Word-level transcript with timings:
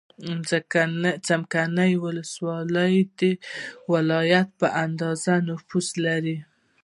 څمکنیو 1.27 2.03
ولسوالۍ 2.05 2.95
د 3.19 3.21
ولایت 3.91 4.47
په 4.59 4.67
اندازه 4.85 5.33
نفوس 5.47 5.87
لري. 6.05 6.37